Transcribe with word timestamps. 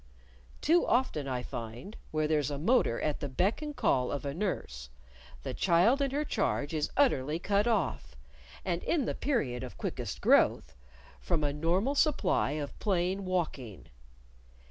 Too 0.61 0.83
often, 0.83 1.27
I 1.27 1.43
find, 1.43 1.95
where 2.09 2.27
there's 2.27 2.49
a 2.49 2.57
motor 2.57 2.99
at 2.99 3.19
the 3.19 3.29
beck 3.29 3.61
and 3.61 3.75
call 3.75 4.11
of 4.11 4.25
a 4.25 4.33
nurse, 4.33 4.89
the 5.43 5.53
child 5.53 6.01
in 6.01 6.09
her 6.09 6.25
charge 6.25 6.73
is 6.73 6.89
utterly 6.97 7.37
cut 7.37 7.67
off 7.67 8.15
and 8.65 8.81
in 8.81 9.05
the 9.05 9.13
period 9.13 9.63
of 9.63 9.77
quickest 9.77 10.19
growth 10.19 10.75
from 11.19 11.43
a 11.43 11.53
normal 11.53 11.93
supply 11.93 12.53
of 12.53 12.79
plain 12.79 13.25
walking. 13.25 13.89